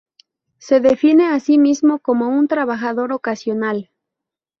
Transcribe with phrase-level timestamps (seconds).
[0.57, 3.91] Se define a sí mismo como "un trabajador ocasional".